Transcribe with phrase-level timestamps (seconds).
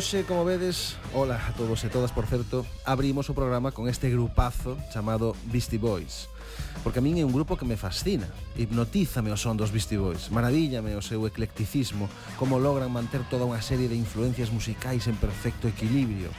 [0.00, 4.08] Hoxe, como vedes, hola a todos e todas, por certo, abrimos o programa con este
[4.08, 6.32] grupazo chamado Beastie Boys.
[6.80, 8.24] Porque a min é un grupo que me fascina,
[8.56, 12.08] hipnotízame o son dos Beastie Boys, maravíllame o seu eclecticismo,
[12.40, 16.32] como logran manter toda unha serie de influencias musicais en perfecto equilibrio.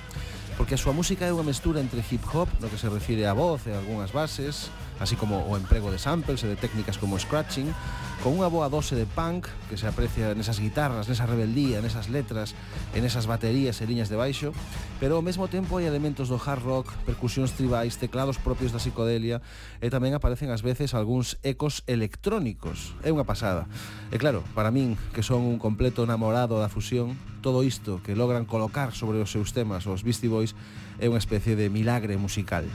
[0.57, 3.37] Porque a súa música é unha mestura entre hip hop, no que se refire á
[3.37, 7.17] voz e a algunhas bases, así como o emprego de samples e de técnicas como
[7.17, 7.73] scratching,
[8.21, 12.53] con unha boa dose de punk que se aprecia nesas guitarras, nesa rebeldía, nesas letras,
[12.93, 14.53] en esas baterías e liñas de baixo,
[15.01, 19.41] pero ao mesmo tempo hai elementos do hard rock, percusións tribais, teclados propios da psicodelia
[19.81, 22.93] e tamén aparecen ás veces algúns ecos electrónicos.
[23.01, 23.65] É unha pasada.
[24.13, 28.45] E claro, para min, que son un completo namorado da fusión, todo isto que logran
[28.45, 30.53] colocar sobre os seus temas os Beastie Boys
[31.01, 32.69] é unha especie de milagre musical.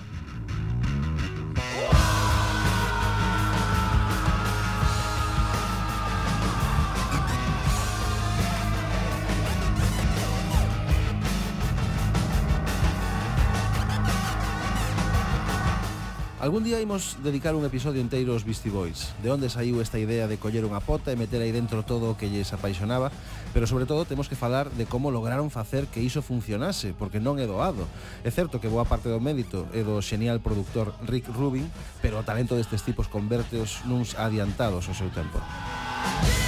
[16.46, 19.10] Algún día imos dedicar un episodio inteiro aos Beastie Boys.
[19.18, 22.14] De onde saiu esta idea de coller unha pota e meter aí dentro todo o
[22.14, 23.10] que lles apaixonaba?
[23.50, 27.42] Pero sobre todo temos que falar de como lograron facer que iso funcionase Porque non
[27.42, 27.90] é doado.
[28.22, 31.66] É certo que boa parte do mérito é do xenial productor Rick Rubin
[31.98, 35.42] Pero o talento destes tipos converteos nuns adiantados ao seu tempo.
[35.42, 36.45] Música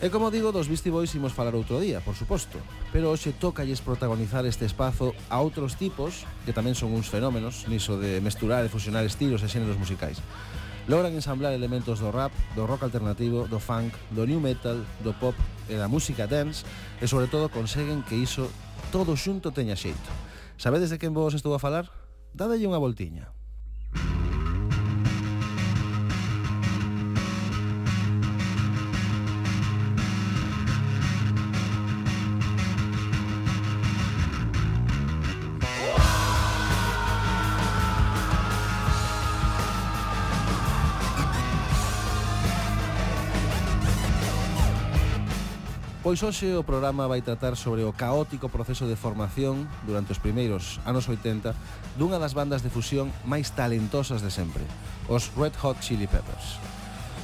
[0.00, 2.56] E como digo, dos Beastie Boys imos falar outro día, por suposto,
[2.88, 8.00] pero hoxe tocalles protagonizar este espazo a outros tipos que tamén son uns fenómenos niso
[8.00, 10.16] de mesturar e fusionar estilos e xéneros musicais.
[10.88, 15.36] Logran ensamblar elementos do rap, do rock alternativo, do funk, do new metal, do pop
[15.68, 16.64] e da música dance
[16.96, 18.48] e sobre todo conseguen que iso
[18.88, 20.08] todo xunto teña xeito.
[20.56, 21.92] Sabedes de quen vos estou a falar?
[22.32, 23.28] Dádelle unha voltiña.
[46.10, 50.82] Pois hoxe o programa vai tratar sobre o caótico proceso de formación durante os primeiros
[50.82, 51.54] anos 80
[51.94, 54.66] dunha das bandas de fusión máis talentosas de sempre,
[55.06, 56.58] os Red Hot Chili Peppers.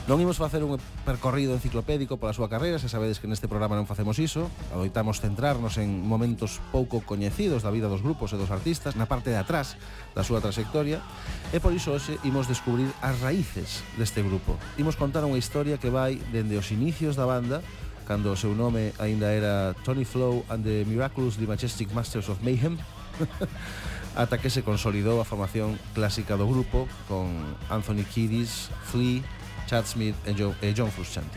[0.06, 3.90] Non imos facer un percorrido enciclopédico pola súa carreira, se sabedes que neste programa non
[3.90, 8.94] facemos iso, adoitamos centrarnos en momentos pouco coñecidos da vida dos grupos e dos artistas,
[8.94, 9.74] na parte de atrás
[10.14, 11.02] da súa trayectoria,
[11.50, 14.54] e por iso hoxe imos descubrir as raíces deste grupo.
[14.78, 17.66] Imos contar unha historia que vai dende os inicios da banda
[18.06, 22.38] cando o seu nome aínda era Tony Flow and the Miraculous the Majestic Masters of
[22.46, 22.78] Mayhem
[24.16, 27.28] ata que se consolidou a formación clásica do grupo con
[27.68, 29.20] Anthony Kiddis, Flea,
[29.66, 31.36] Chad Smith e John, e John Frusciante.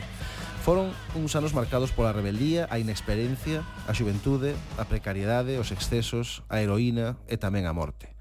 [0.64, 6.62] Foron uns anos marcados pola rebeldía, a inexperiencia, a xuventude, a precariedade, os excesos, a
[6.62, 8.14] heroína e tamén a morte.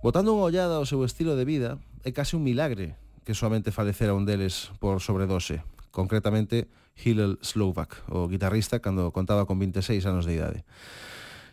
[0.00, 4.16] Botando unha ollada ao seu estilo de vida, é case un milagre que solamente falecera
[4.16, 5.62] un deles por sobredose,
[5.94, 10.60] concretamente Hillel Slovak, o guitarrista cando contaba con 26 anos de idade.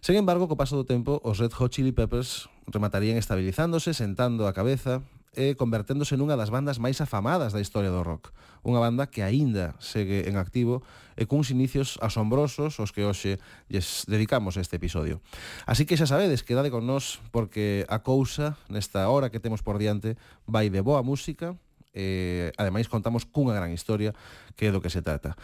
[0.02, 4.56] Sen embargo, co paso do tempo, os Red Hot Chili Peppers rematarían estabilizándose, sentando a
[4.58, 8.36] cabeza e converténdose nunha das bandas máis afamadas da historia do rock.
[8.68, 10.84] Unha banda que aínda segue en activo
[11.16, 13.40] e cuns inicios asombrosos os que hoxe
[13.72, 15.24] lles dedicamos este episodio.
[15.64, 19.80] Así que xa sabedes, quedade con nós porque a cousa nesta hora que temos por
[19.80, 21.56] diante vai de boa música,
[21.94, 24.16] eh, ademais contamos cunha gran historia
[24.56, 25.36] que é do que se trata.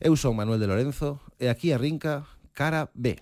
[0.00, 3.20] Eu son Manuel de Lorenzo e aquí arrinca Cara B.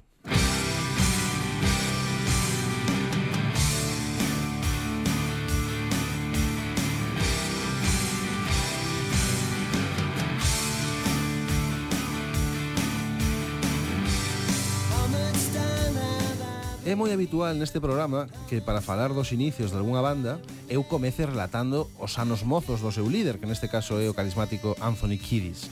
[16.88, 20.40] É moi habitual neste programa que para falar dos inicios de algunha banda
[20.72, 24.72] eu comece relatando os anos mozos do seu líder, que neste caso é o carismático
[24.80, 25.68] Anthony Kiddis.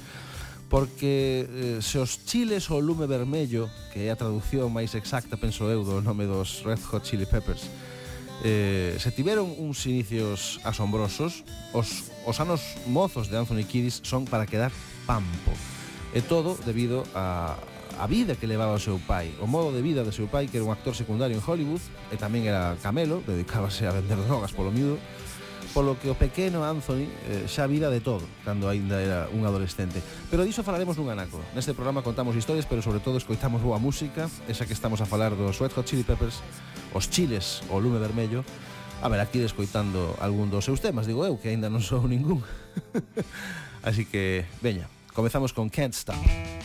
[0.69, 3.65] Porque eh, se os chiles o lume vermello,
[3.97, 7.65] que é a traducción máis exacta, penso eu, do nome dos Red Hot Chili Peppers,
[8.45, 14.45] eh, se tiveron uns inicios asombrosos, os, os anos mozos de Anthony Kiddis son para
[14.45, 14.69] quedar
[15.09, 15.57] pampo.
[16.13, 17.57] E todo debido a,
[17.99, 20.61] a vida que levaba o seu pai, o modo de vida do seu pai, que
[20.61, 21.81] era un actor secundario en Hollywood,
[22.13, 25.01] e tamén era camelo, dedicábase a vender drogas polo miúdo,
[25.73, 30.01] polo que o pequeno Anthony eh, xa vira de todo cando aínda era un adolescente.
[30.29, 31.41] Pero diso falaremos nun anaco.
[31.57, 35.33] Neste programa contamos historias, pero sobre todo escoitamos boa música, esa que estamos a falar
[35.33, 36.41] dos Red Hot Chili Peppers,
[36.93, 38.45] os chiles, o lume vermello,
[39.01, 42.41] a ver, aquí escoitando algún dos seus temas, digo eu, que aínda non sou ningún.
[43.87, 46.17] Así que, veña, comezamos con Can't Stop.
[46.17, 46.56] Can't Stop.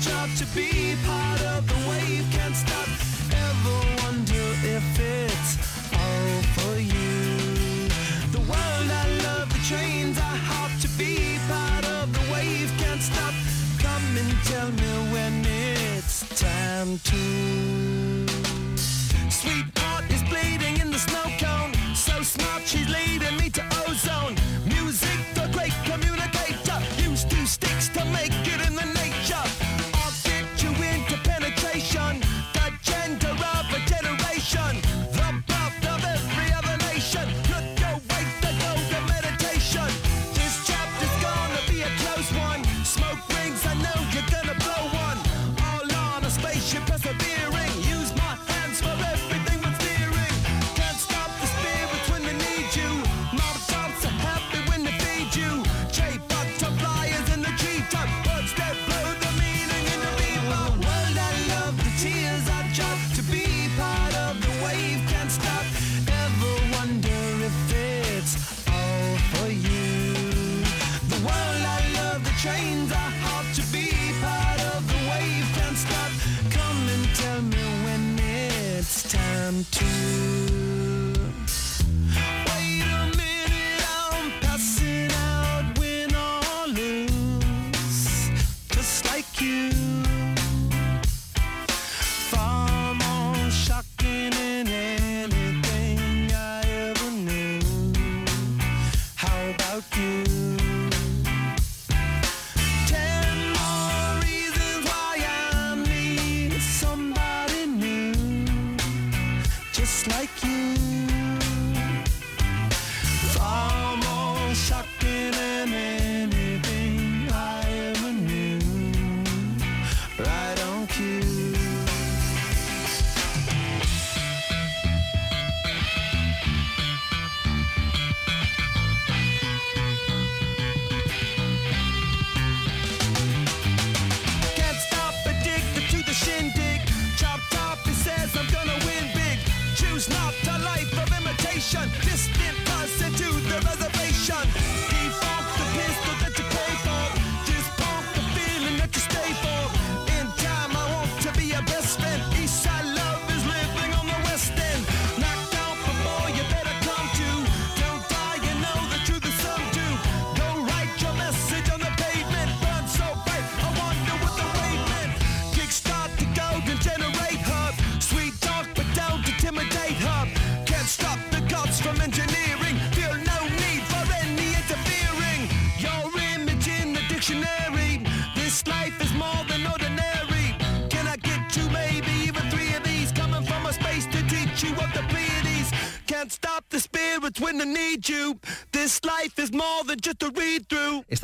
[0.00, 2.26] job to be part of the wave.
[2.32, 2.88] Can't stop.
[3.30, 4.46] Ever wonder
[4.76, 5.56] if it's
[5.92, 7.88] all for you?
[8.32, 12.72] The world I love, the trains I hop to be part of the wave.
[12.78, 13.34] Can't stop.
[13.78, 17.22] Come and tell me when it's time to.
[19.30, 21.72] Sweetheart is bleeding in the snow cone.
[21.94, 23.45] So smart she's leading me.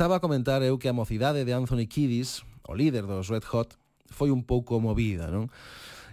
[0.03, 3.77] Estaba a comentar eu que a mocidade de Anthony Kiddis, o líder dos Red Hot,
[4.11, 5.47] foi un pouco movida, non?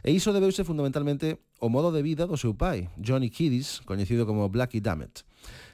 [0.06, 4.47] E iso debeuse fundamentalmente ao modo de vida do seu pai, Johnny Kiddis, coñecido como
[4.47, 5.26] Blackie Dammit.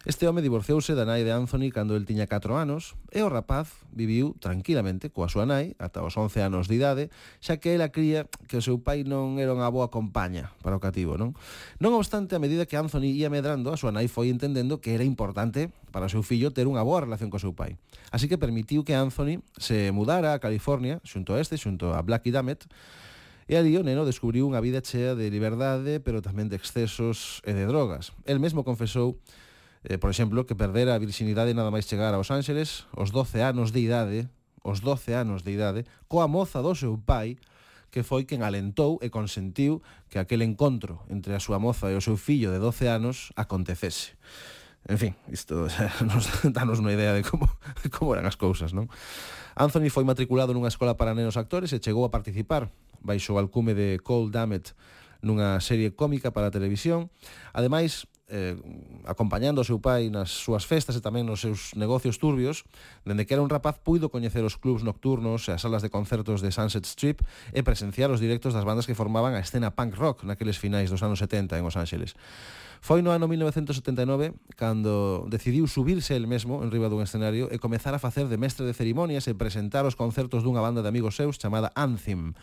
[0.06, 3.82] Este home divorciouse da nai de Anthony cando el tiña 4 anos e o rapaz
[3.90, 7.04] viviu tranquilamente coa súa nai ata os 11 anos de idade,
[7.42, 10.80] xa que ela cría que o seu pai non era unha boa compaña para o
[10.80, 11.34] cativo, non?
[11.82, 15.02] Non obstante, a medida que Anthony ia medrando, a súa nai foi entendendo que era
[15.02, 17.75] importante para o seu fillo ter unha boa relación co seu pai.
[18.14, 22.30] Así que permitiu que Anthony se mudara a California, xunto a este, xunto a Blackie
[22.30, 22.70] Dammit
[23.46, 27.54] E ali o neno descubriu unha vida chea de liberdade, pero tamén de excesos e
[27.54, 28.10] de drogas.
[28.26, 29.22] El mesmo confesou
[29.87, 33.71] eh, por exemplo, que perdera a virxinidade nada máis chegar aos Ángeles os 12 anos
[33.71, 34.26] de idade,
[34.66, 37.38] os 12 anos de idade, coa moza do seu pai,
[37.95, 39.78] que foi quen alentou e consentiu
[40.11, 44.19] que aquel encontro entre a súa moza e o seu fillo de 12 anos acontecese.
[44.90, 47.47] En fin, isto xa nos danos unha idea de como,
[47.95, 48.90] como eran as cousas, non?
[49.55, 52.75] Anthony foi matriculado nunha escola para nenos actores e chegou a participar
[53.07, 54.75] baixo o alcume de Cole Dammett
[55.23, 57.09] nunha serie cómica para a televisión.
[57.55, 58.56] Ademais, eh,
[59.06, 62.66] acompañando o seu pai nas súas festas e tamén nos seus negocios turbios,
[63.06, 66.42] dende que era un rapaz puido coñecer os clubs nocturnos e as salas de concertos
[66.42, 67.23] de Sunset Strip
[67.54, 71.06] e presenciar os directos das bandas que formaban a escena punk rock naqueles finais dos
[71.06, 72.18] anos 70 en Los Ángeles.
[72.83, 77.95] Foi no ano 1979 cando decidiu subirse el mesmo en riba dun escenario e comezar
[77.95, 81.38] a facer de mestre de cerimonias e presentar os concertos dunha banda de amigos seus
[81.38, 82.35] chamada Anthem.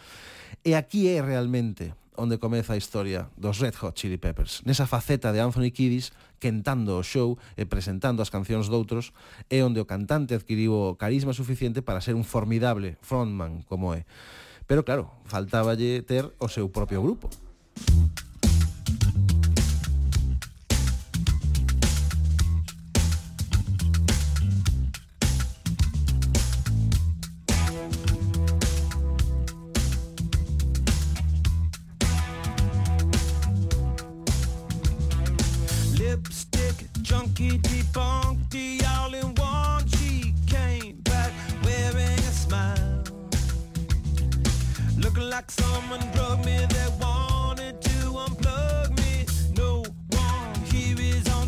[0.64, 4.62] E aquí é realmente onde comeza a historia dos Red Hot Chili Peppers.
[4.66, 9.14] Nesa faceta de Anthony Kiddis, quentando o show e presentando as cancións doutros,
[9.50, 14.06] é onde o cantante adquiriu o carisma suficiente para ser un formidable frontman como é.
[14.66, 17.30] Pero claro, faltáballe ter o seu propio grupo.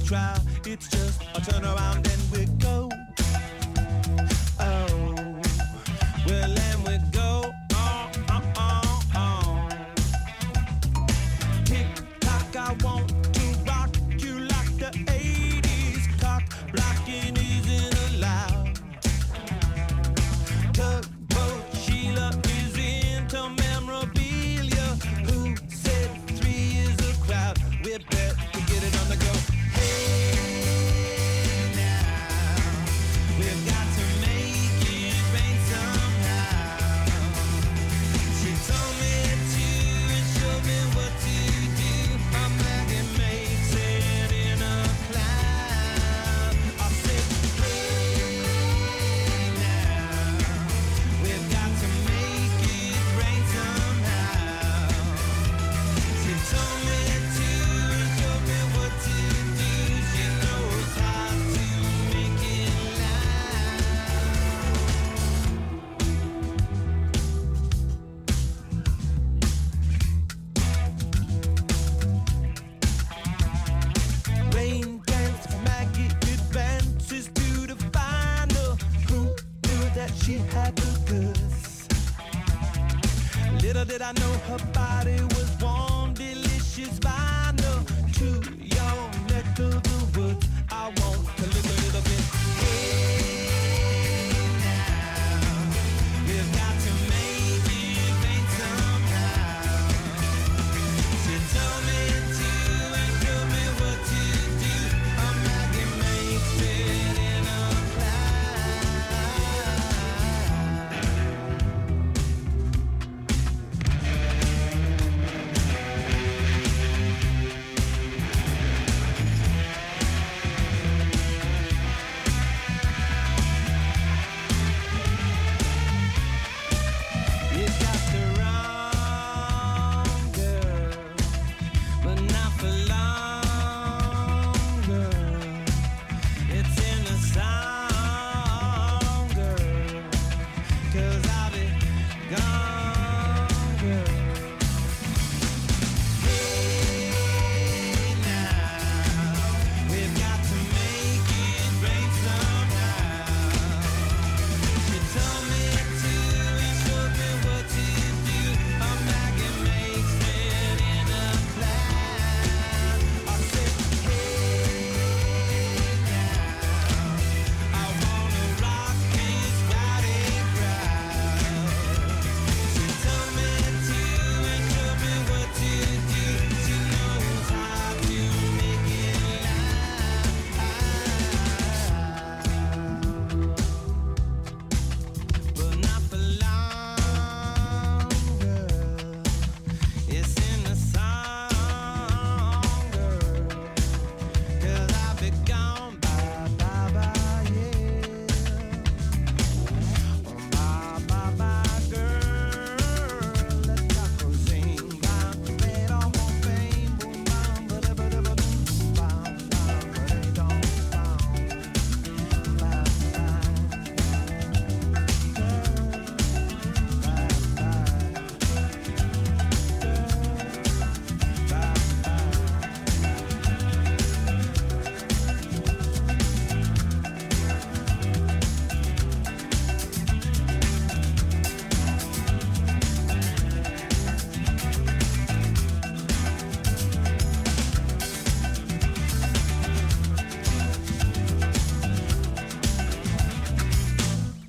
[0.05, 0.39] trial.
[0.65, 2.84] It's just a turnaround and we go.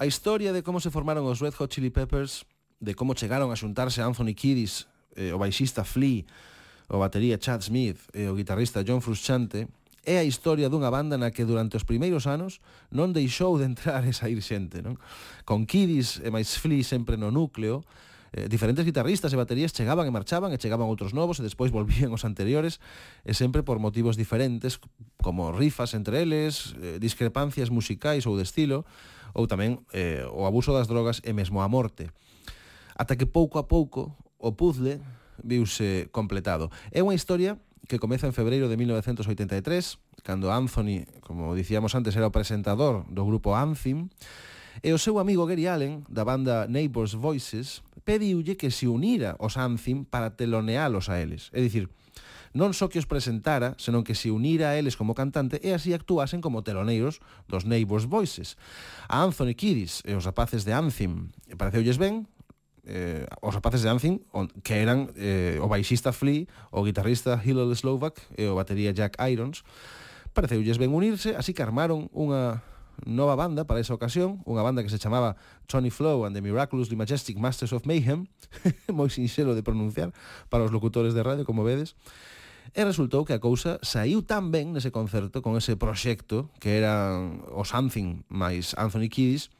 [0.06, 2.46] A historia de como se formaron os Red Hot Chili Peppers,
[2.78, 4.86] de como chegaron a xuntarse Anthony Kiddis,
[5.18, 6.22] eh, o baixista Flea,
[6.86, 9.66] o batería Chad Smith e o guitarrista John Frusciante,
[10.06, 12.62] é a historia dunha banda na que durante os primeiros anos
[12.94, 14.94] non deixou de entrar e sair xente, non?
[15.42, 17.82] Con Kiddis e máis Flea sempre no núcleo,
[18.30, 22.14] eh, diferentes guitarristas e baterías chegaban e marchaban e chegaban outros novos e despois volvían
[22.14, 22.78] os anteriores
[23.26, 24.78] e sempre por motivos diferentes
[25.18, 28.86] como rifas entre eles, eh, discrepancias musicais ou de estilo,
[29.36, 32.08] ou tamén eh, o abuso das drogas e mesmo a morte.
[32.96, 35.04] Ata que pouco a pouco o puzzle
[35.44, 36.72] viuse completado.
[36.88, 42.26] É unha historia que comeza en febreiro de 1983, cando Anthony, como dicíamos antes, era
[42.26, 44.08] o presentador do grupo Anthem,
[44.82, 49.56] e o seu amigo Gary Allen, da banda Neighbors Voices, pediulle que se unira aos
[49.56, 51.52] Anthem para telonealos a eles.
[51.52, 51.88] É dicir,
[52.56, 55.92] non só que os presentara, senón que se unira a eles como cantante e así
[55.92, 57.20] actuasen como teloneiros
[57.52, 58.56] dos Neighbors Voices.
[59.12, 62.24] A Anthony Kiris e os rapaces de Anthem eh, pareceulles ben,
[62.88, 67.76] eh, os rapaces de Anthem, on, que eran eh, o baixista Flea, o guitarrista Hillel
[67.76, 69.60] Slovak e o batería Jack Irons,
[70.32, 72.64] pareceulles ben unirse, así que armaron unha
[73.04, 75.36] nova banda para esa ocasión, unha banda que se chamaba
[75.68, 78.24] Johnny Flow and the Miraculously Majestic Masters of Mayhem,
[78.88, 80.16] moi sinxelo de pronunciar
[80.48, 81.98] para os locutores de radio, como vedes,
[82.74, 87.44] E resultou que a cousa saiu tan ben nese concerto con ese proxecto que eran
[87.54, 89.52] o Something máis Anthony Kiddis,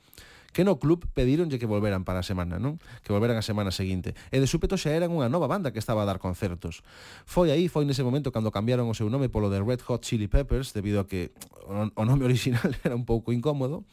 [0.56, 2.80] que no club pedíronlle que volveran para a semana, non?
[3.04, 4.16] Que volveran a semana seguinte.
[4.32, 6.80] E de súpeto xa eran unha nova banda que estaba a dar concertos.
[7.28, 10.32] Foi aí, foi nese momento cando cambiaron o seu nome polo de Red Hot Chili
[10.32, 11.36] Peppers, debido a que
[11.68, 13.84] o nome original era un pouco incómodo,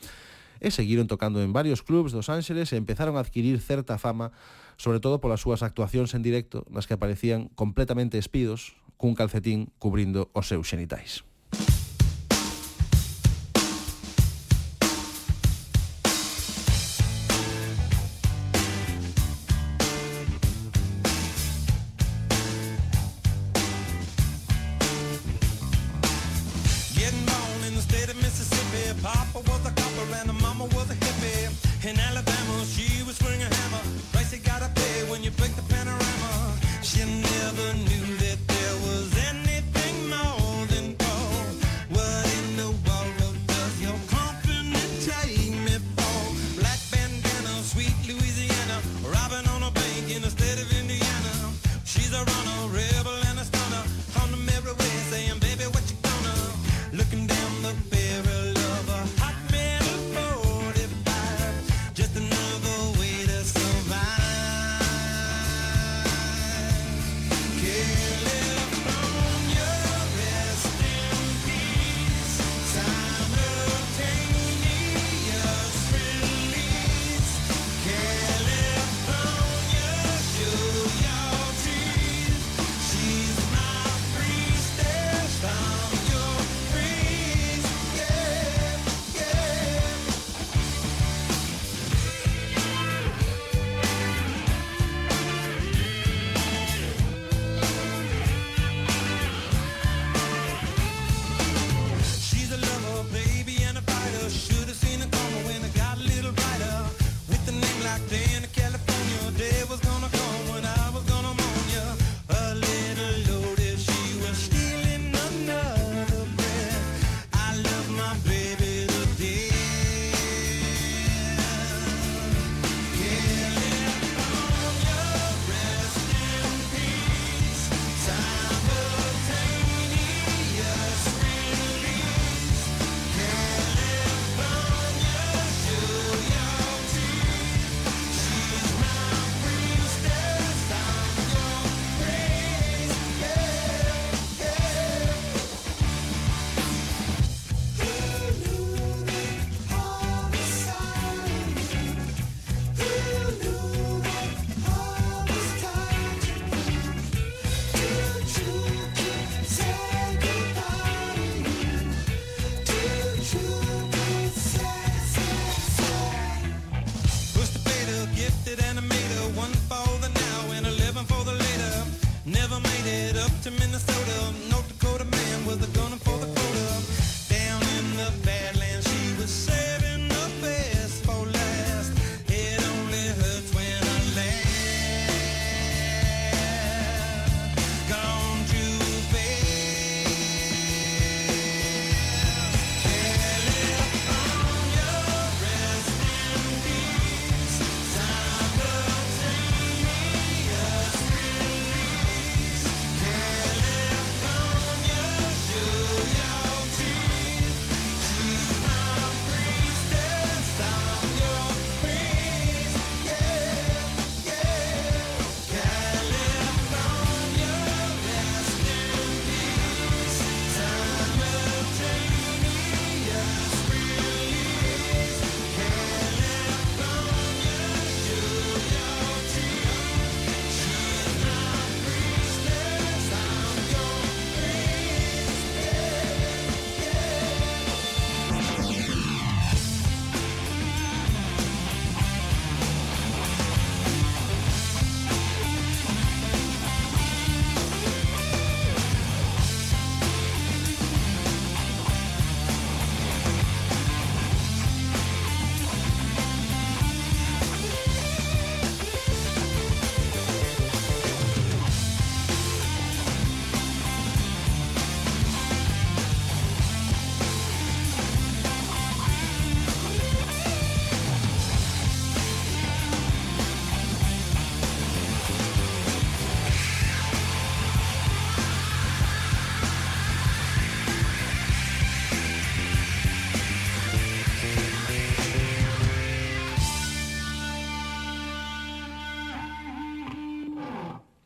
[0.64, 4.32] e seguiron tocando en varios clubs dos Ángeles e empezaron a adquirir certa fama,
[4.80, 10.32] sobre todo polas súas actuacións en directo, nas que aparecían completamente espidos, cun calcetín cubrindo
[10.32, 11.28] os seus xenitais.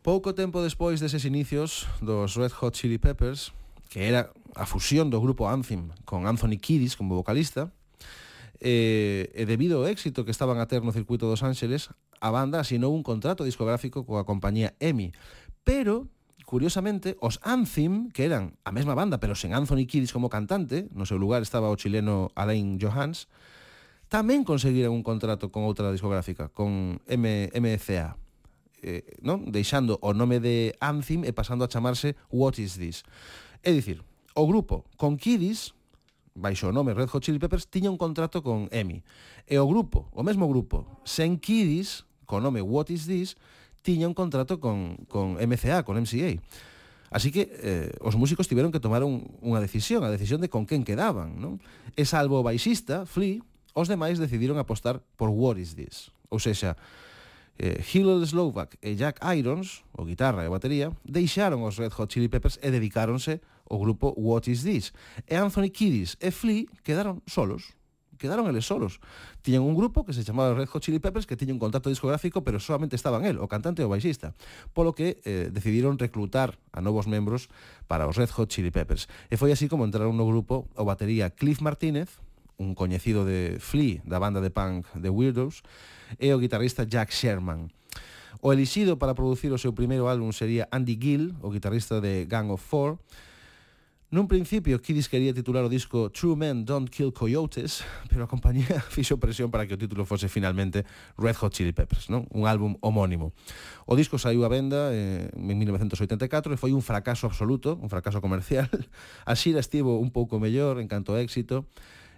[0.07, 3.51] Pouco tempo despois deses inicios dos Red Hot Chili Peppers,
[3.91, 7.75] que era a fusión do grupo Anthem con Anthony Kiddis como vocalista,
[8.63, 11.91] e, e debido ao éxito que estaban a ter no circuito dos Ángeles,
[12.23, 15.11] a banda asinou un contrato discográfico coa compañía EMI,
[15.67, 16.07] pero
[16.47, 21.03] curiosamente, os Anthem, que eran a mesma banda, pero sen Anthony Kiddis como cantante, no
[21.03, 23.27] seu lugar estaba o chileno Alain Johans,
[24.07, 28.15] tamén conseguiran un contrato con outra discográfica, con M MCA
[28.83, 33.03] eh, non deixando o nome de Anthem e pasando a chamarse What Is This.
[33.61, 34.03] É dicir,
[34.37, 35.77] o grupo con Kiddies
[36.37, 39.01] baixo o nome Red Hot Chili Peppers, tiña un contrato con EMI.
[39.49, 43.35] E o grupo, o mesmo grupo, sen Kiddies, co nome What Is This,
[43.81, 46.37] tiña un contrato con, con MCA, con MCA.
[47.09, 50.69] Así que eh, os músicos tiveron que tomar un, unha decisión, a decisión de con
[50.69, 51.57] quen quedaban, non?
[51.97, 53.41] E salvo o baixista, Flea,
[53.73, 56.11] os demais decidiron apostar por What Is This.
[56.29, 56.75] Ou seja,
[57.57, 62.13] Eh, Hillel Slovak e Jack Irons, o guitarra e a batería, deixaron os Red Hot
[62.13, 64.93] Chili Peppers e dedicáronse ao grupo What Is This.
[65.25, 67.77] E Anthony Kiddis e Flea quedaron solos
[68.17, 68.99] quedaron eles solos.
[69.41, 72.43] Tiñan un grupo que se chamaba Red Hot Chili Peppers que tiña un contrato discográfico,
[72.43, 74.33] pero solamente estaban el, o cantante e o baixista,
[74.73, 77.47] polo que eh, decidiron reclutar a novos membros
[77.85, 79.07] para os Red Hot Chili Peppers.
[79.31, 82.19] E foi así como entraron no grupo o batería Cliff Martínez,
[82.57, 85.61] un coñecido de Flea, da banda de punk The Weirdos,
[86.17, 87.69] e o guitarrista Jack Sherman.
[88.41, 92.53] O elixido para producir o seu primeiro álbum sería Andy Gill, o guitarrista de Gang
[92.53, 93.01] of Four.
[94.07, 98.79] Nun principio, Kiddis quería titular o disco True Men Don't Kill Coyotes, pero a compañía
[98.93, 100.87] fixo presión para que o título fose finalmente
[101.19, 102.23] Red Hot Chili Peppers, non?
[102.31, 103.35] un álbum homónimo.
[103.83, 108.23] O disco saiu a venda eh, en 1984 e foi un fracaso absoluto, un fracaso
[108.23, 108.71] comercial.
[109.27, 111.67] A xira estivo un pouco mellor en canto a éxito,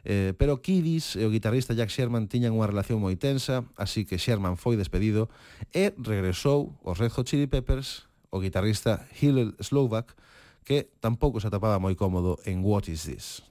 [0.10, 4.10] Eh, pero Kidis e eh, o guitarrista Jack Sherman tiñan unha relación moi tensa, así
[4.10, 5.30] que Sherman foi despedido
[5.70, 10.18] e regresou os Red Hot Chili Peppers o guitarrista Hillel Slovak,
[10.66, 13.46] que tampouco se atapaba moi cómodo en What Is This.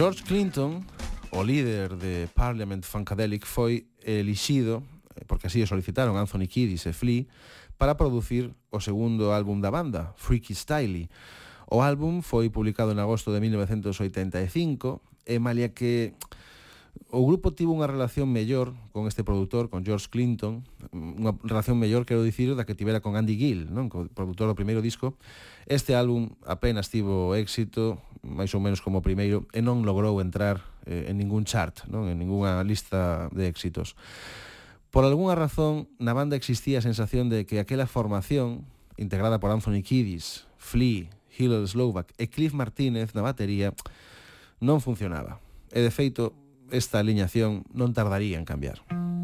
[0.00, 0.82] George Clinton,
[1.30, 4.80] o líder de Parliament Funkadelic, foi elixido,
[5.28, 7.28] porque así o solicitaron Anthony Kiddis e Flea,
[7.76, 11.12] para producir o segundo álbum da banda, Freaky Styley.
[11.68, 16.16] O álbum foi publicado en agosto de 1985 e malia que
[17.12, 20.64] o grupo tivo unha relación mellor con este produtor, con George Clinton,
[20.96, 23.92] unha relación mellor, quero dicir, da que tivera con Andy Gill, non?
[23.92, 25.18] co produtor do primeiro disco.
[25.68, 31.08] Este álbum apenas tivo éxito, máis ou menos como primeiro e non logrou entrar eh,
[31.08, 33.96] en ningún chart, non en ningunha lista de éxitos.
[34.90, 38.66] Por algunha razón, na banda existía a sensación de que aquela formación,
[38.98, 43.72] integrada por Anthony Kiddis, Flea, Hillel Slovak e Cliff Martínez na batería,
[44.58, 45.38] non funcionaba.
[45.70, 46.34] E, de feito,
[46.74, 48.82] esta aliñación non tardaría en cambiar.
[48.90, 49.19] Mm.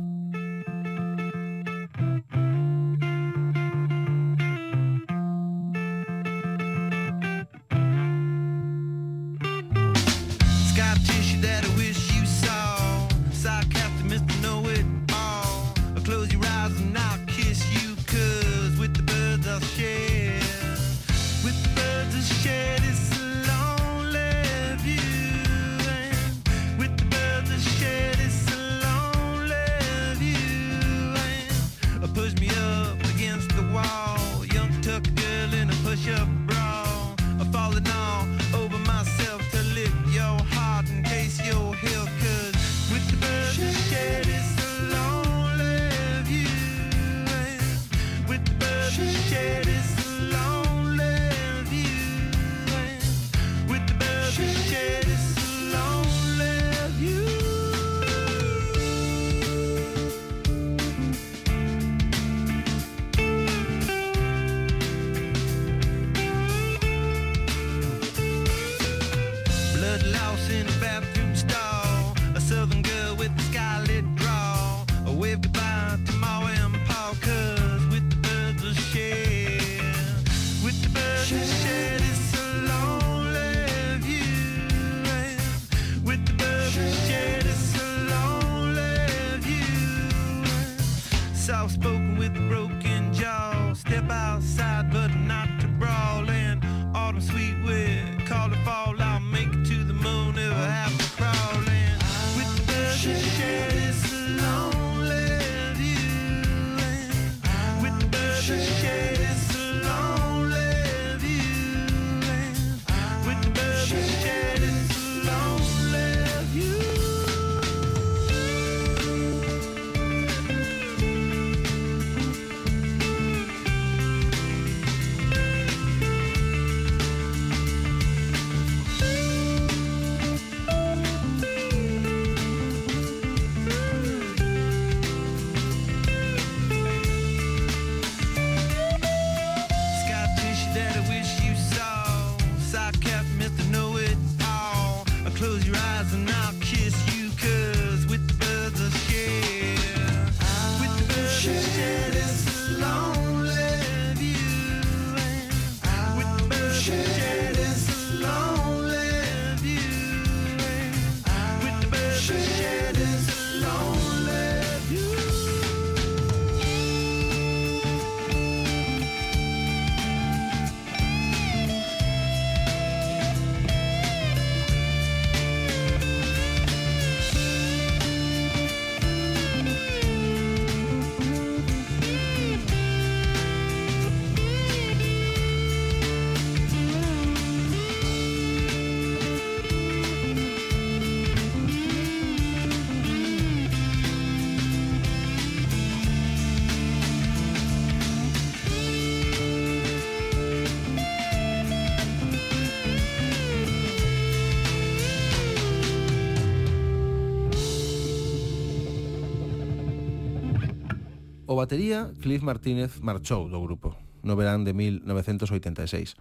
[211.67, 216.15] batería, Cliff Martínez marchou do grupo no verán de 1986.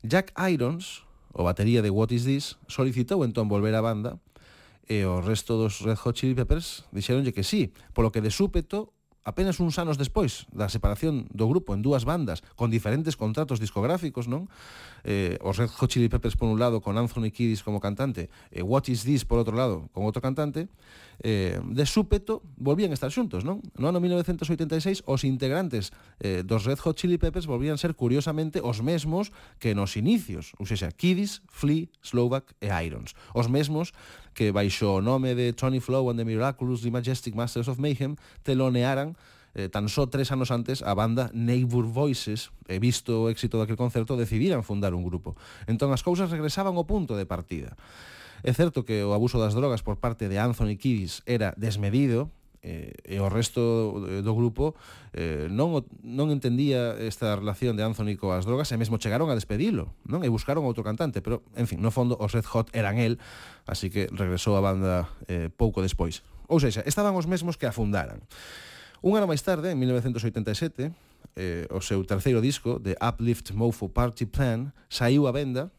[0.00, 1.04] Jack Irons,
[1.36, 4.16] o batería de What Is This, solicitou entón volver á banda
[4.88, 8.95] e o resto dos Red Hot Chili Peppers dixeronlle que sí, polo que de súpeto
[9.26, 14.30] apenas uns anos despois da separación do grupo en dúas bandas con diferentes contratos discográficos,
[14.30, 14.46] non?
[15.02, 18.62] Eh, os Red Hot Chili Peppers por un lado con Anthony Kiddis como cantante e
[18.62, 20.70] eh, What Is This por outro lado con outro cantante
[21.26, 23.66] eh, de súpeto volvían a estar xuntos, non?
[23.74, 25.90] No ano 1986 os integrantes
[26.22, 30.70] eh, dos Red Hot Chili Peppers volvían ser curiosamente os mesmos que nos inicios, ou
[30.70, 33.18] seja, Kiddis, Flea, Slovak e Irons.
[33.34, 33.90] Os mesmos
[34.36, 38.20] que baixo o nome de Tony Flow and the Miraculous, the Majestic Masters of Mayhem,
[38.44, 39.16] telonearan
[39.56, 43.80] eh, tan só tres anos antes a banda Neighbor Voices, e visto o éxito daquele
[43.80, 45.40] concerto, decidiran fundar un grupo.
[45.64, 47.80] Entón as cousas regresaban ao punto de partida.
[48.44, 52.28] É certo que o abuso das drogas por parte de Anthony Kiddis era desmedido,
[52.66, 53.94] eh, e o resto
[54.26, 54.74] do grupo
[55.14, 59.94] eh, non, non entendía esta relación de Anthony coas drogas e mesmo chegaron a despedilo
[60.02, 60.26] non?
[60.26, 63.22] E buscaron outro cantante pero en fin, no fondo os Red Hot eran el
[63.70, 66.26] así que regresou a banda eh, pouco despois.
[66.46, 68.22] Ou seja, estaban os mesmos que a fundaran.
[69.02, 70.90] Un ano máis tarde, en 1987,
[71.36, 75.74] eh, o seu terceiro disco, The Uplift Mofo Party Plan, saiu á venda,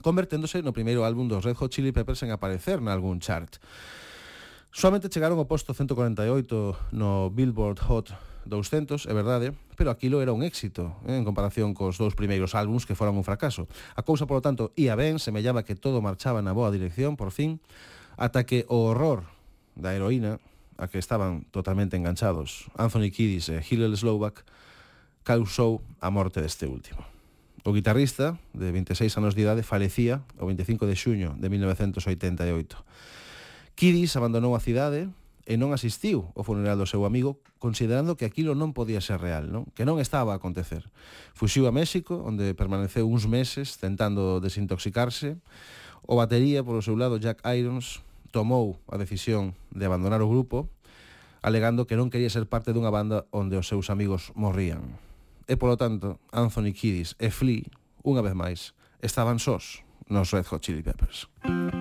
[0.00, 3.60] converténdose no primeiro álbum dos Red Hot Chili Peppers en aparecer na algún chart.
[4.70, 8.14] Suamente chegaron ao posto 148 no Billboard Hot
[8.46, 12.86] 200, é verdade, pero aquilo era un éxito eh, en comparación cos dous primeiros álbums
[12.86, 13.66] que foran un fracaso.
[13.98, 17.58] A cousa, polo tanto, ia ben, semellaba que todo marchaba na boa dirección, por fin,
[18.14, 19.26] ata que o horror
[19.74, 20.38] da heroína,
[20.78, 24.46] a que estaban totalmente enganchados Anthony Kiddis e Hillel Slovak,
[25.26, 27.02] causou a morte deste último.
[27.66, 33.19] O guitarrista, de 26 anos de idade, falecía o 25 de xuño de 1988.
[33.80, 35.08] Kiris abandonou a cidade
[35.48, 39.48] e non asistiu ao funeral do seu amigo considerando que aquilo non podía ser real,
[39.48, 39.64] non?
[39.72, 40.84] que non estaba a acontecer.
[41.32, 45.40] Fuxiu a México, onde permaneceu uns meses tentando desintoxicarse.
[46.04, 48.04] O batería, polo seu lado, Jack Irons,
[48.36, 50.68] tomou a decisión de abandonar o grupo
[51.40, 55.00] alegando que non quería ser parte dunha banda onde os seus amigos morrían.
[55.48, 57.64] E, polo tanto, Anthony Kiddis e Flea,
[58.04, 59.80] unha vez máis, estaban sós
[60.12, 61.32] nos Red Hot Chili Peppers.
[61.48, 61.79] Música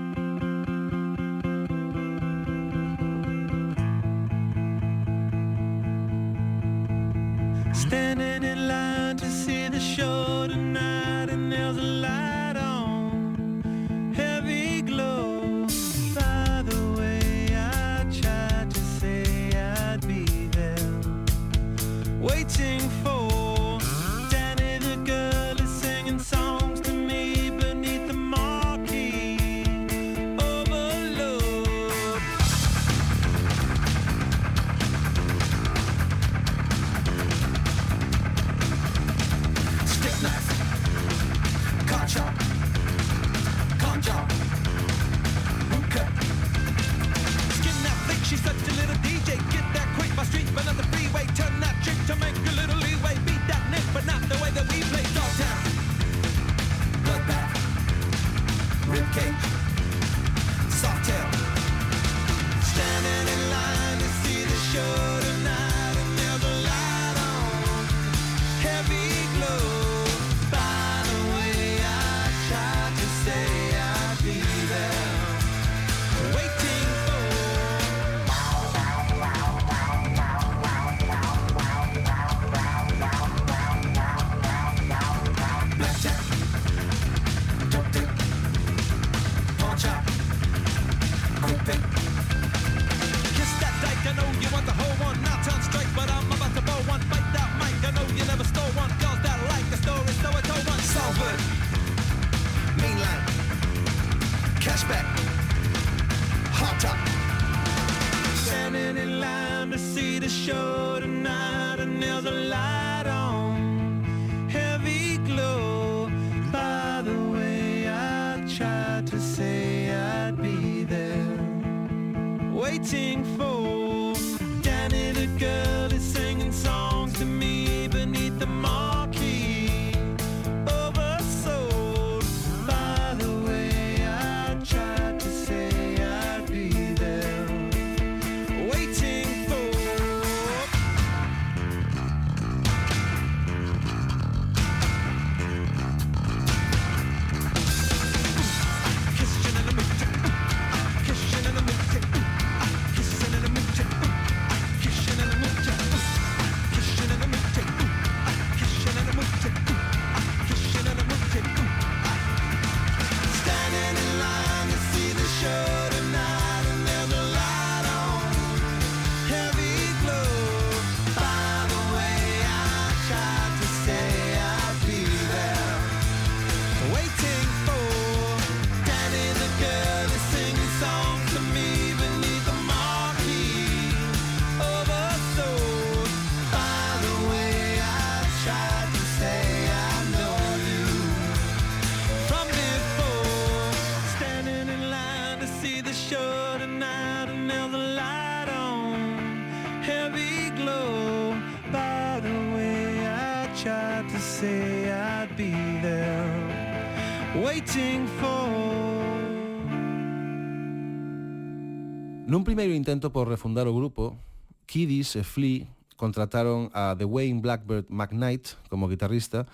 [212.59, 214.19] primeiro intento por refundar o grupo,
[214.67, 215.63] Kiddies e Flea
[215.95, 219.47] contrataron a The Wayne Blackbird McKnight como guitarrista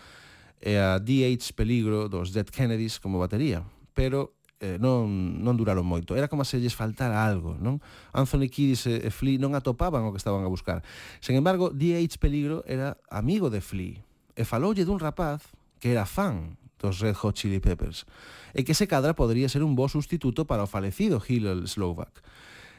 [0.57, 1.53] e a D.H.
[1.53, 3.61] Peligro dos Dead Kennedys como batería,
[3.93, 6.17] pero eh, non, non duraron moito.
[6.17, 7.77] Era como se lles faltara algo, non?
[8.09, 10.81] Anthony Kiddis e, e Flea non atopaban o que estaban a buscar.
[11.21, 12.17] Sen embargo, D.H.
[12.17, 14.01] Peligro era amigo de Flea
[14.33, 15.45] e faloulle dun rapaz
[15.77, 18.09] que era fan dos Red Hot Chili Peppers
[18.57, 22.25] e que se cadra podría ser un bo sustituto para o falecido Hillel Slovak.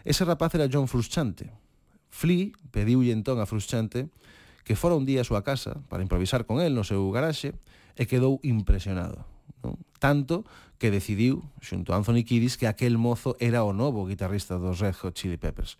[0.06, 1.50] Ese rapaz era John Frusciante.
[2.14, 4.06] Flea pediulle entón a Frusciante
[4.62, 7.58] que fora un día a súa casa para improvisar con el no seu garaxe
[7.98, 9.26] e quedou impresionado.
[9.66, 9.74] Non?
[9.98, 10.46] Tanto
[10.78, 14.94] que decidiu, xunto a Anthony Kiddis, que aquel mozo era o novo guitarrista dos Red
[15.02, 15.74] Hot Chili Peppers.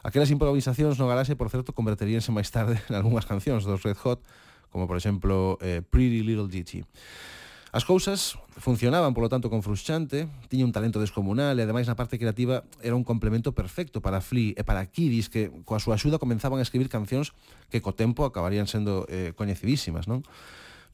[0.00, 4.24] Aquelas improvisacións no garaxe, por certo, converteríanse máis tarde en algunhas cancións dos Red Hot,
[4.72, 6.80] como por exemplo eh, Pretty Little Ditty.
[7.74, 12.16] As cousas funcionaban, polo tanto, con Frusciante, tiña un talento descomunal e, ademais, na parte
[12.16, 16.62] creativa era un complemento perfecto para Flea e para Kidis, que coa súa axuda comenzaban
[16.62, 17.34] a escribir cancións
[17.68, 20.22] que co tempo acabarían sendo eh, coñecidísimas, non?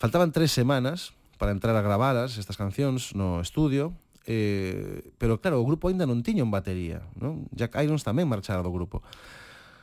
[0.00, 3.94] Faltaban tres semanas para entrar a gravalas estas cancións no estudio,
[4.26, 7.46] eh, pero claro, o grupo aínda non tiña un batería, non?
[7.52, 9.04] Jack Irons tamén marchara do grupo.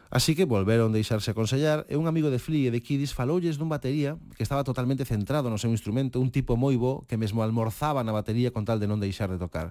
[0.10, 3.70] Así que volveron deixarse aconsellar e un amigo de Flea e de Kidis faloulles dun
[3.70, 8.02] batería que estaba totalmente centrado no seu instrumento, un tipo moi bo que mesmo almorzaba
[8.02, 9.70] na batería con tal de non deixar de tocar.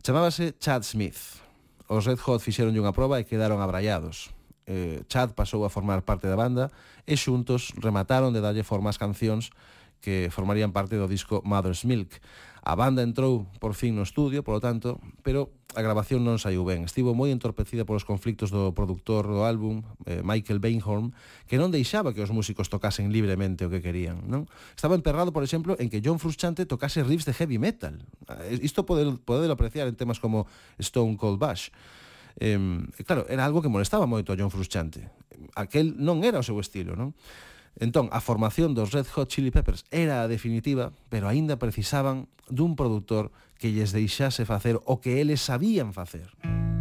[0.00, 1.44] Chamábase Chad Smith.
[1.92, 4.32] Os Red Hot fixeronlle unha proba e quedaron abrallados.
[4.64, 6.72] Eh, Chad pasou a formar parte da banda
[7.04, 9.52] e xuntos remataron de darlle forma ás cancións
[10.00, 12.16] que formarían parte do disco Mother's Milk.
[12.60, 16.84] A banda entrou por fin no estudio, polo tanto, pero a grabación non saiu ben.
[16.84, 21.14] Estivo moi entorpecida polos conflictos do produtor do álbum, eh, Michael Bainhorn,
[21.46, 24.26] que non deixaba que os músicos tocasen libremente o que querían.
[24.26, 24.44] Non?
[24.74, 28.02] Estaba emperrado, por exemplo, en que John Frusciante tocase riffs de heavy metal.
[28.50, 30.44] Eh, isto poder, poder apreciar en temas como
[30.76, 31.72] Stone Cold Bash.
[32.36, 32.58] Eh,
[33.06, 35.08] claro, era algo que molestaba moito a John Frusciante.
[35.56, 37.16] Aquel non era o seu estilo, non?
[37.78, 42.74] Entón, a formación dos Red Hot Chili Peppers era a definitiva, pero aínda precisaban dun
[42.74, 46.32] produtor que lles deixase facer o que eles sabían facer.
[46.42, 46.79] Música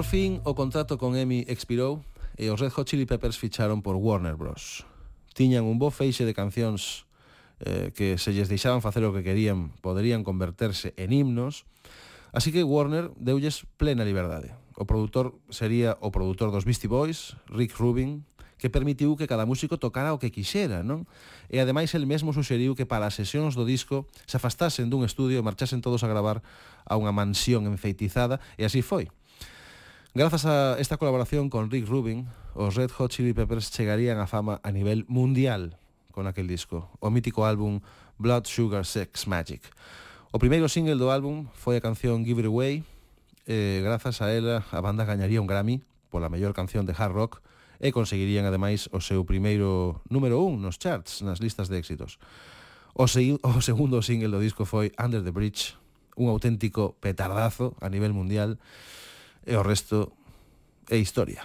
[0.00, 2.00] Por fin, o contrato con Emi expirou
[2.40, 4.88] e os Red Hot Chili Peppers ficharon por Warner Bros.
[5.36, 7.04] Tiñan un bo feixe de cancións
[7.60, 11.68] eh, que se lles deixaban facer o que querían, poderían converterse en himnos,
[12.32, 14.56] así que Warner deulles plena liberdade.
[14.72, 18.24] O produtor sería o produtor dos Beastie Boys, Rick Rubin,
[18.56, 21.04] que permitiu que cada músico tocara o que quixera, non?
[21.52, 25.36] E ademais el mesmo suxeriu que para as sesións do disco se afastasen dun estudio
[25.36, 26.40] e marchasen todos a gravar
[26.88, 29.12] a unha mansión enfeitizada, e así foi.
[30.12, 34.58] Grazas a esta colaboración con Rick Rubin, os Red Hot Chili Peppers chegarían a fama
[34.66, 35.78] a nivel mundial
[36.10, 37.78] con aquel disco, o mítico álbum
[38.18, 39.62] Blood Sugar Sex Magic.
[40.34, 42.82] O primeiro single do álbum foi a canción Give It Away,
[43.46, 47.38] e grazas a ela a banda gañaría un Grammy pola mellor canción de hard rock
[47.78, 52.18] e conseguirían ademais o seu primeiro número 1 nos charts, nas listas de éxitos.
[52.98, 55.78] O, se, o segundo single do disco foi Under the Bridge,
[56.18, 58.58] un auténtico petardazo a nivel mundial,
[59.46, 60.12] e o resto
[60.88, 61.42] é historia.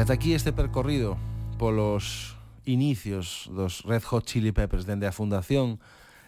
[0.00, 1.20] E ata aquí este percorrido
[1.60, 2.32] polos
[2.64, 5.76] inicios dos Red Hot Chili Peppers dende a fundación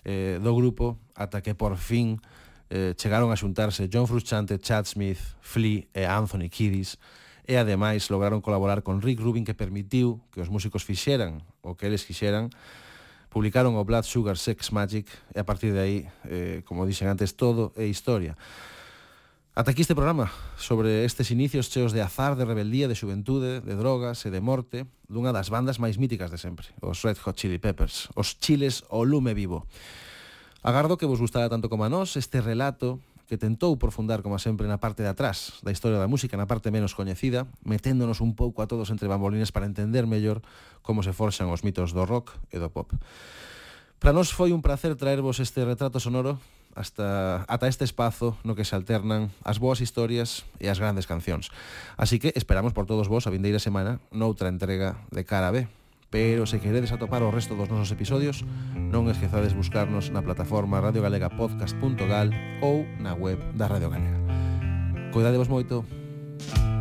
[0.04, 2.20] eh, do grupo ata que por fin
[2.68, 7.00] eh, chegaron a xuntarse John Frusciante, Chad Smith, Flea e Anthony Kiddis
[7.48, 11.88] e ademais lograron colaborar con Rick Rubin que permitiu que os músicos fixeran o que
[11.88, 12.52] eles quixeran
[13.32, 15.98] publicaron o Blood Sugar Sex Magic e a partir de aí,
[16.28, 18.36] eh, como dixen antes, todo é historia.
[19.54, 23.76] Ata aquí este programa sobre estes inicios cheos de azar, de rebeldía, de xuventude, de
[23.76, 27.60] drogas e de morte dunha das bandas máis míticas de sempre, os Red Hot Chili
[27.60, 29.68] Peppers, os chiles o lume vivo.
[30.64, 32.96] Agardo que vos gustara tanto como a nós este relato
[33.28, 36.72] que tentou profundar, como sempre, na parte de atrás da historia da música, na parte
[36.72, 40.40] menos coñecida, meténdonos un pouco a todos entre bambolines para entender mellor
[40.80, 42.96] como se forxan os mitos do rock e do pop.
[44.00, 46.40] Para nós foi un placer traervos este retrato sonoro
[46.74, 51.52] hasta, ata este espazo no que se alternan as boas historias e as grandes cancións.
[51.96, 55.68] Así que esperamos por todos vos a vindeira semana noutra entrega de Cara B.
[56.12, 58.44] Pero se queredes atopar o resto dos nosos episodios,
[58.76, 64.20] non esquezades buscarnos na plataforma radiogalegapodcast.gal ou na web da Radio Galega.
[65.12, 65.88] Cuidadevos moito.
[65.88, 66.71] Música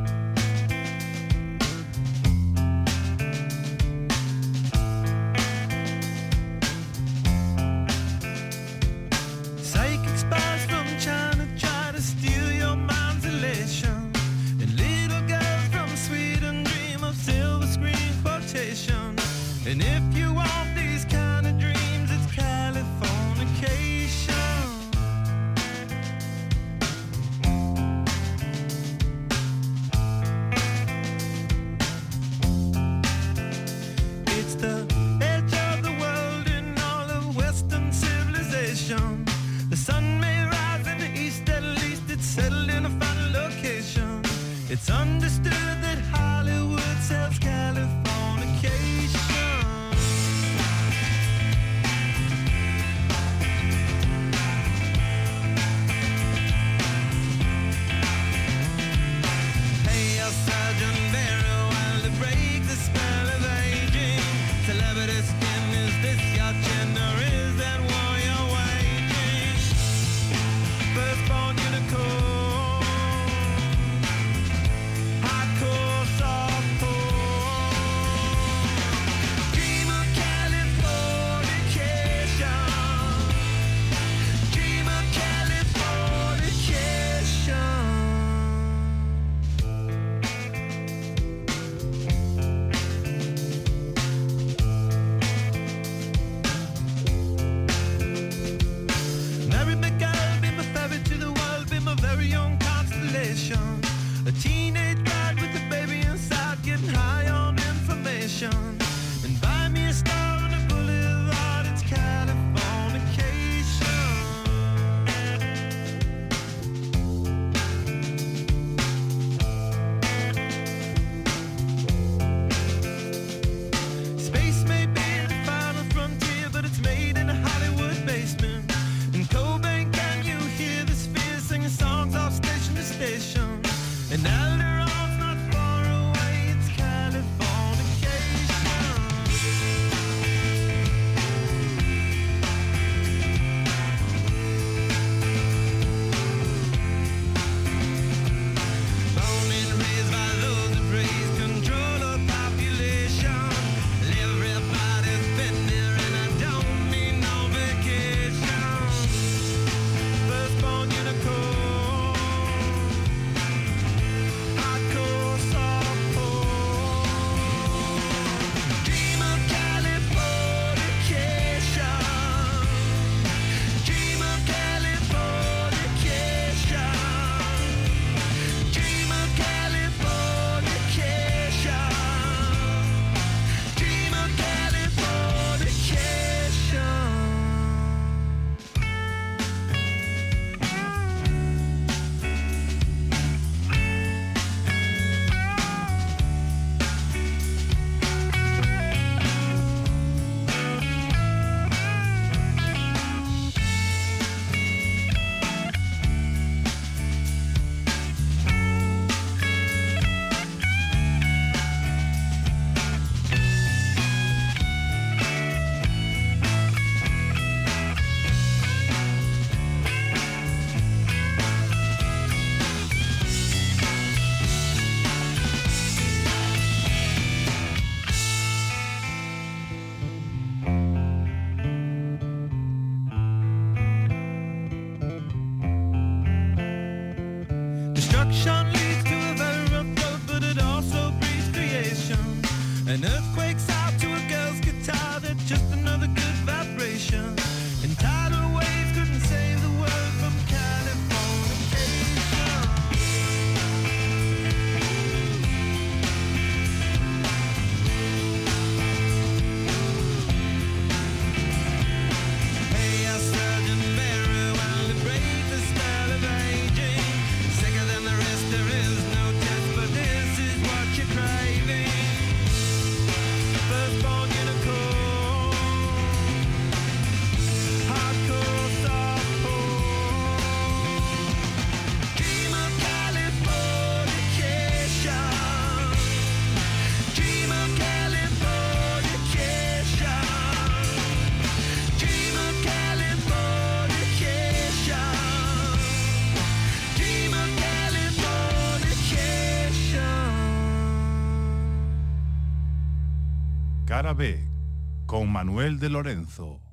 [305.44, 306.71] Manuel de Lorenzo.